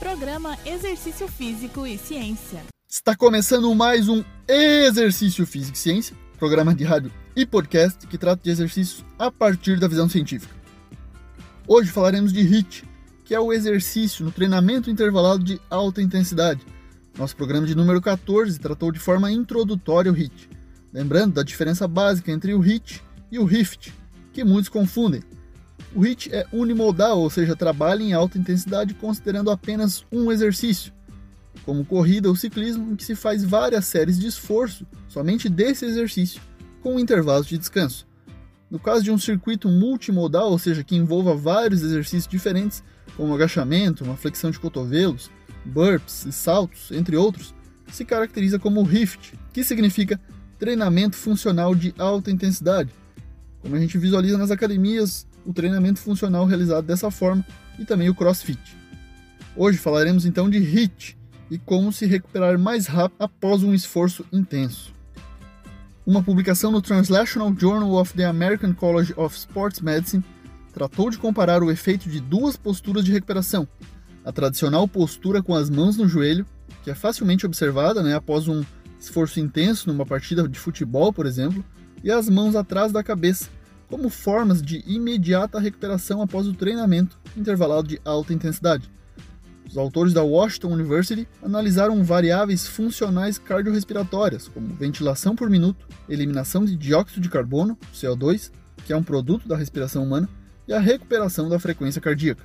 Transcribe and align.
Programa 0.00 0.56
Exercício 0.64 1.28
Físico 1.28 1.86
e 1.86 1.98
Ciência. 1.98 2.62
Está 2.88 3.14
começando 3.14 3.72
mais 3.74 4.08
um 4.08 4.24
Exercício 4.48 5.46
Físico 5.46 5.76
e 5.76 5.78
Ciência, 5.78 6.16
programa 6.38 6.74
de 6.74 6.84
rádio 6.84 7.12
e 7.36 7.44
podcast 7.44 8.06
que 8.06 8.16
trata 8.16 8.42
de 8.42 8.48
exercícios 8.48 9.04
a 9.18 9.30
partir 9.30 9.78
da 9.78 9.86
visão 9.86 10.08
científica. 10.08 10.54
Hoje 11.68 11.90
falaremos 11.90 12.32
de 12.32 12.40
HIIT, 12.40 12.88
que 13.26 13.34
é 13.34 13.38
o 13.38 13.52
exercício 13.52 14.24
no 14.24 14.32
treinamento 14.32 14.90
intervalado 14.90 15.44
de 15.44 15.60
alta 15.68 16.00
intensidade. 16.00 16.64
Nosso 17.18 17.36
programa 17.36 17.66
de 17.66 17.74
número 17.74 18.00
14 18.00 18.58
tratou 18.58 18.90
de 18.90 18.98
forma 18.98 19.30
introdutória 19.30 20.10
o 20.10 20.16
HIIT, 20.16 20.48
lembrando 20.94 21.34
da 21.34 21.42
diferença 21.42 21.86
básica 21.86 22.32
entre 22.32 22.54
o 22.54 22.64
HIIT 22.64 23.02
e 23.30 23.38
o 23.38 23.44
HIFT, 23.44 23.92
que 24.32 24.44
muitos 24.44 24.70
confundem. 24.70 25.22
O 25.94 26.04
HIIT 26.04 26.30
é 26.32 26.46
unimodal, 26.52 27.18
ou 27.18 27.28
seja, 27.28 27.56
trabalha 27.56 28.02
em 28.02 28.12
alta 28.12 28.38
intensidade 28.38 28.94
considerando 28.94 29.50
apenas 29.50 30.04
um 30.12 30.30
exercício, 30.30 30.92
como 31.64 31.84
corrida 31.84 32.28
ou 32.28 32.36
ciclismo, 32.36 32.92
em 32.92 32.96
que 32.96 33.04
se 33.04 33.16
faz 33.16 33.42
várias 33.42 33.86
séries 33.86 34.18
de 34.18 34.28
esforço 34.28 34.86
somente 35.08 35.48
desse 35.48 35.84
exercício, 35.84 36.40
com 36.80 36.98
intervalos 36.98 37.46
de 37.46 37.58
descanso. 37.58 38.06
No 38.70 38.78
caso 38.78 39.02
de 39.02 39.10
um 39.10 39.18
circuito 39.18 39.68
multimodal, 39.68 40.50
ou 40.52 40.58
seja, 40.58 40.84
que 40.84 40.94
envolva 40.94 41.34
vários 41.34 41.82
exercícios 41.82 42.28
diferentes, 42.28 42.84
como 43.16 43.34
agachamento, 43.34 44.04
uma 44.04 44.16
flexão 44.16 44.52
de 44.52 44.60
cotovelos, 44.60 45.28
burps 45.64 46.24
e 46.24 46.30
saltos, 46.30 46.92
entre 46.92 47.16
outros, 47.16 47.52
se 47.90 48.04
caracteriza 48.04 48.60
como 48.60 48.82
HIFT, 48.82 49.34
que 49.52 49.64
significa 49.64 50.20
treinamento 50.56 51.16
funcional 51.16 51.74
de 51.74 51.92
alta 51.98 52.30
intensidade. 52.30 52.90
Como 53.60 53.74
a 53.74 53.80
gente 53.80 53.98
visualiza 53.98 54.38
nas 54.38 54.52
academias, 54.52 55.26
o 55.44 55.52
treinamento 55.52 56.00
funcional 56.00 56.44
realizado 56.44 56.84
dessa 56.84 57.10
forma 57.10 57.44
e 57.78 57.84
também 57.84 58.08
o 58.08 58.14
CrossFit. 58.14 58.60
Hoje 59.56 59.78
falaremos 59.78 60.24
então 60.24 60.48
de 60.48 60.58
HIIT 60.58 61.18
e 61.50 61.58
como 61.58 61.92
se 61.92 62.06
recuperar 62.06 62.58
mais 62.58 62.86
rápido 62.86 63.20
após 63.20 63.62
um 63.62 63.74
esforço 63.74 64.24
intenso. 64.32 64.92
Uma 66.06 66.22
publicação 66.22 66.70
no 66.70 66.80
Translational 66.80 67.54
Journal 67.56 67.92
of 67.94 68.14
the 68.14 68.24
American 68.24 68.72
College 68.72 69.12
of 69.16 69.36
Sports 69.36 69.80
Medicine 69.80 70.24
tratou 70.72 71.10
de 71.10 71.18
comparar 71.18 71.62
o 71.62 71.70
efeito 71.70 72.08
de 72.08 72.20
duas 72.20 72.56
posturas 72.56 73.04
de 73.04 73.12
recuperação: 73.12 73.68
a 74.24 74.32
tradicional 74.32 74.86
postura 74.88 75.42
com 75.42 75.54
as 75.54 75.68
mãos 75.68 75.96
no 75.96 76.08
joelho, 76.08 76.46
que 76.82 76.90
é 76.90 76.94
facilmente 76.94 77.44
observada 77.44 78.02
né, 78.02 78.14
após 78.14 78.48
um 78.48 78.64
esforço 78.98 79.40
intenso 79.40 79.88
numa 79.88 80.06
partida 80.06 80.46
de 80.48 80.58
futebol, 80.58 81.12
por 81.12 81.26
exemplo, 81.26 81.64
e 82.02 82.10
as 82.10 82.28
mãos 82.28 82.54
atrás 82.54 82.92
da 82.92 83.02
cabeça, 83.02 83.48
como 83.90 84.08
formas 84.08 84.62
de 84.62 84.82
imediata 84.86 85.58
recuperação 85.58 86.22
após 86.22 86.46
o 86.46 86.54
treinamento 86.54 87.18
intervalado 87.36 87.88
de 87.88 88.00
alta 88.04 88.32
intensidade. 88.32 88.88
Os 89.68 89.76
autores 89.76 90.12
da 90.12 90.22
Washington 90.22 90.72
University 90.72 91.28
analisaram 91.42 92.02
variáveis 92.02 92.66
funcionais 92.66 93.36
cardiorrespiratórias, 93.36 94.48
como 94.48 94.74
ventilação 94.74 95.34
por 95.34 95.50
minuto, 95.50 95.86
eliminação 96.08 96.64
de 96.64 96.76
dióxido 96.76 97.20
de 97.20 97.28
carbono, 97.28 97.76
CO2, 97.92 98.50
que 98.86 98.92
é 98.92 98.96
um 98.96 99.02
produto 99.02 99.46
da 99.46 99.56
respiração 99.56 100.04
humana, 100.04 100.28
e 100.66 100.72
a 100.72 100.80
recuperação 100.80 101.48
da 101.48 101.58
frequência 101.58 102.00
cardíaca. 102.00 102.44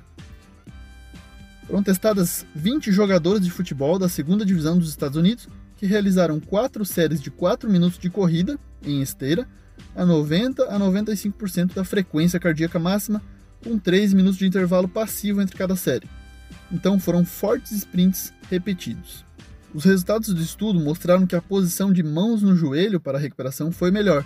Foram 1.66 1.82
testadas 1.82 2.46
20 2.54 2.92
jogadores 2.92 3.44
de 3.44 3.50
futebol 3.50 3.98
da 3.98 4.08
segunda 4.08 4.44
divisão 4.44 4.78
dos 4.78 4.88
Estados 4.88 5.16
Unidos 5.16 5.48
que 5.76 5.86
realizaram 5.86 6.40
quatro 6.40 6.84
séries 6.84 7.20
de 7.20 7.30
4 7.30 7.68
minutos 7.68 7.98
de 7.98 8.08
corrida 8.08 8.58
em 8.84 9.02
esteira 9.02 9.48
a 9.94 10.04
90 10.04 10.64
a 10.64 10.78
95% 10.78 11.74
da 11.74 11.84
frequência 11.84 12.38
cardíaca 12.38 12.78
máxima, 12.78 13.22
com 13.62 13.78
3 13.78 14.14
minutos 14.14 14.38
de 14.38 14.46
intervalo 14.46 14.88
passivo 14.88 15.40
entre 15.40 15.56
cada 15.56 15.76
série. 15.76 16.08
Então 16.70 16.98
foram 16.98 17.24
fortes 17.24 17.72
sprints 17.72 18.32
repetidos. 18.50 19.24
Os 19.74 19.84
resultados 19.84 20.32
do 20.32 20.40
estudo 20.40 20.80
mostraram 20.80 21.26
que 21.26 21.36
a 21.36 21.42
posição 21.42 21.92
de 21.92 22.02
mãos 22.02 22.42
no 22.42 22.56
joelho 22.56 23.00
para 23.00 23.18
a 23.18 23.20
recuperação 23.20 23.70
foi 23.70 23.90
melhor, 23.90 24.24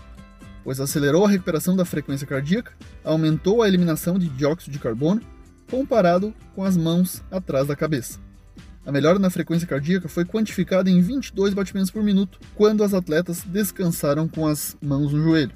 pois 0.62 0.80
acelerou 0.80 1.24
a 1.24 1.28
recuperação 1.28 1.74
da 1.74 1.84
frequência 1.84 2.26
cardíaca, 2.26 2.72
aumentou 3.02 3.62
a 3.62 3.68
eliminação 3.68 4.18
de 4.18 4.28
dióxido 4.28 4.72
de 4.72 4.78
carbono, 4.78 5.22
comparado 5.70 6.34
com 6.54 6.64
as 6.64 6.76
mãos 6.76 7.22
atrás 7.30 7.66
da 7.66 7.76
cabeça. 7.76 8.18
A 8.84 8.90
melhora 8.90 9.18
na 9.18 9.28
frequência 9.28 9.66
cardíaca 9.66 10.08
foi 10.08 10.24
quantificada 10.24 10.88
em 10.88 11.00
22 11.00 11.52
batimentos 11.52 11.90
por 11.90 12.02
minuto 12.02 12.40
quando 12.54 12.82
as 12.82 12.94
atletas 12.94 13.42
descansaram 13.44 14.26
com 14.26 14.46
as 14.46 14.76
mãos 14.80 15.12
no 15.12 15.22
joelho. 15.22 15.52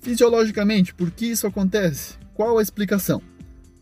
Fisiologicamente, 0.00 0.92
por 0.92 1.10
que 1.12 1.26
isso 1.26 1.46
acontece? 1.46 2.14
Qual 2.34 2.58
a 2.58 2.62
explicação? 2.62 3.22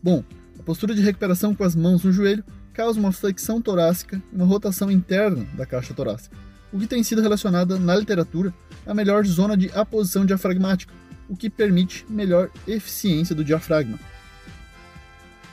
Bom, 0.03 0.23
a 0.59 0.63
postura 0.63 0.93
de 0.93 1.01
recuperação 1.01 1.55
com 1.55 1.63
as 1.63 1.75
mãos 1.75 2.03
no 2.03 2.11
joelho 2.11 2.43
causa 2.71 2.99
uma 2.99 3.11
flexão 3.11 3.59
torácica 3.59 4.21
e 4.31 4.35
uma 4.35 4.45
rotação 4.45 4.91
interna 4.91 5.45
da 5.55 5.65
caixa 5.65 5.93
torácica, 5.93 6.37
o 6.71 6.79
que 6.79 6.87
tem 6.87 7.03
sido 7.03 7.21
relacionada 7.21 7.79
na 7.79 7.95
literatura 7.95 8.53
à 8.85 8.93
melhor 8.93 9.25
zona 9.25 9.57
de 9.57 9.71
aposição 9.73 10.23
diafragmática, 10.23 10.93
o 11.27 11.35
que 11.35 11.49
permite 11.49 12.05
melhor 12.07 12.51
eficiência 12.67 13.33
do 13.33 13.43
diafragma. 13.43 13.99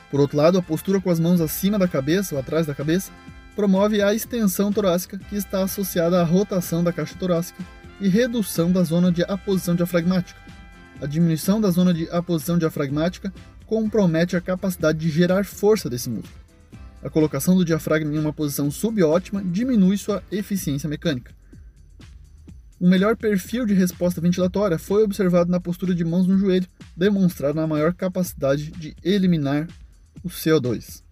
Por 0.09 0.19
outro 0.19 0.37
lado, 0.37 0.57
a 0.57 0.61
postura 0.61 0.99
com 0.99 1.09
as 1.09 1.19
mãos 1.19 1.39
acima 1.39 1.77
da 1.77 1.87
cabeça 1.87 2.35
ou 2.35 2.41
atrás 2.41 2.65
da 2.65 2.73
cabeça 2.73 3.11
promove 3.55 4.01
a 4.01 4.13
extensão 4.13 4.71
torácica, 4.71 5.17
que 5.17 5.35
está 5.35 5.63
associada 5.63 6.19
à 6.19 6.23
rotação 6.23 6.83
da 6.83 6.93
caixa 6.93 7.15
torácica 7.15 7.63
e 7.99 8.07
redução 8.07 8.71
da 8.71 8.83
zona 8.83 9.11
de 9.11 9.23
aposição 9.23 9.75
diafragmática. 9.75 10.39
A 11.01 11.05
diminuição 11.05 11.61
da 11.61 11.69
zona 11.69 11.93
de 11.93 12.09
aposição 12.09 12.57
diafragmática 12.57 13.33
compromete 13.65 14.35
a 14.35 14.41
capacidade 14.41 14.97
de 14.97 15.09
gerar 15.09 15.45
força 15.45 15.89
desse 15.89 16.09
músculo. 16.09 16.39
A 17.03 17.09
colocação 17.09 17.55
do 17.55 17.63
diafragma 17.63 18.13
em 18.13 18.17
uma 18.17 18.33
posição 18.33 18.69
subótima 18.71 19.43
diminui 19.43 19.97
sua 19.97 20.23
eficiência 20.31 20.89
mecânica. 20.89 21.33
Um 22.81 22.89
melhor 22.89 23.15
perfil 23.15 23.65
de 23.65 23.73
resposta 23.73 24.21
ventilatória 24.21 24.79
foi 24.79 25.03
observado 25.03 25.51
na 25.51 25.59
postura 25.59 25.93
de 25.93 26.03
mãos 26.03 26.27
no 26.27 26.37
joelho, 26.37 26.67
demonstrando 26.95 27.59
a 27.59 27.67
maior 27.67 27.93
capacidade 27.93 28.71
de 28.71 28.95
eliminar 29.03 29.67
o 30.23 30.29
CO2. 30.29 31.03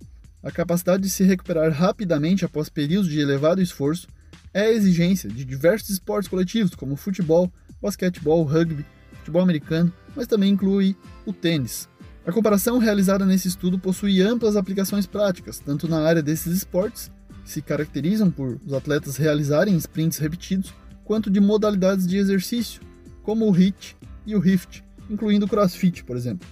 A 0.44 0.52
capacidade 0.52 1.04
de 1.04 1.10
se 1.10 1.24
recuperar 1.24 1.72
rapidamente 1.72 2.46
após 2.46 2.70
períodos 2.70 3.10
de 3.10 3.20
elevado 3.20 3.62
esforço 3.62 4.08
é 4.54 4.62
a 4.62 4.72
exigência 4.72 5.30
de 5.30 5.44
diversos 5.44 5.90
esportes 5.90 6.30
coletivos, 6.30 6.74
como 6.76 6.96
futebol, 6.96 7.52
basquetebol, 7.82 8.44
rugby, 8.44 8.86
futebol 9.20 9.42
americano, 9.42 9.92
mas 10.16 10.28
também 10.28 10.54
inclui 10.54 10.96
o 11.26 11.34
tênis. 11.34 11.90
A 12.26 12.32
comparação 12.32 12.78
realizada 12.78 13.26
nesse 13.26 13.48
estudo 13.48 13.80
possui 13.80 14.22
amplas 14.22 14.56
aplicações 14.56 15.06
práticas, 15.06 15.60
tanto 15.60 15.88
na 15.88 16.02
área 16.02 16.22
desses 16.22 16.54
esportes, 16.58 17.12
que 17.44 17.50
se 17.50 17.62
caracterizam 17.62 18.30
por 18.30 18.60
os 18.66 18.74
atletas 18.74 19.16
realizarem 19.16 19.78
sprints 19.78 20.18
repetidos, 20.18 20.74
quanto 21.04 21.30
de 21.30 21.40
modalidades 21.40 22.06
de 22.06 22.18
exercício, 22.18 22.82
como 23.24 23.50
o 23.50 23.52
HIIT 23.52 23.96
e 24.26 24.36
o 24.36 24.40
HIFT, 24.40 24.84
incluindo 25.10 25.46
o 25.46 25.50
CrossFit, 25.50 26.04
por 26.04 26.18
exemplo. 26.18 26.48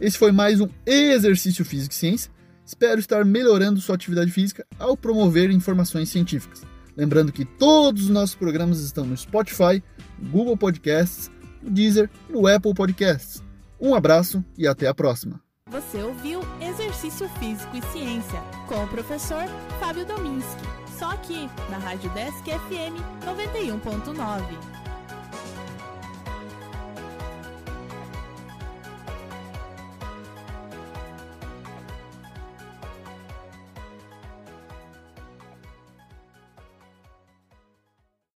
Esse 0.00 0.16
foi 0.16 0.32
mais 0.32 0.62
um 0.62 0.68
Exercício 0.86 1.62
Físico 1.62 1.92
e 1.92 1.96
Ciência. 1.96 2.30
Espero 2.64 2.98
estar 2.98 3.22
melhorando 3.22 3.80
sua 3.82 3.94
atividade 3.94 4.30
física 4.30 4.66
ao 4.78 4.96
promover 4.96 5.50
informações 5.50 6.08
científicas. 6.08 6.62
Lembrando 6.96 7.30
que 7.30 7.44
todos 7.44 8.04
os 8.04 8.08
nossos 8.08 8.34
programas 8.34 8.80
estão 8.80 9.04
no 9.04 9.16
Spotify, 9.16 9.82
Google 10.30 10.56
Podcasts, 10.56 11.30
no 11.62 11.70
Deezer 11.70 12.08
e 12.30 12.32
no 12.32 12.46
Apple 12.46 12.72
Podcasts. 12.72 13.42
Um 13.78 13.94
abraço 13.94 14.42
e 14.56 14.66
até 14.66 14.88
a 14.88 14.94
próxima. 14.94 15.38
Você 15.70 16.02
ouviu 16.02 16.40
Exercício 16.60 17.28
Físico 17.38 17.76
e 17.76 17.82
Ciência 17.92 18.40
com 18.66 18.82
o 18.82 18.88
professor 18.88 19.44
Fábio 19.78 20.06
Dominski. 20.06 20.62
Só 20.98 21.10
aqui 21.10 21.48
na 21.70 21.76
Rádio 21.76 22.10
Desk 22.10 22.44
FM 22.44 22.96
91.9. 23.24 24.79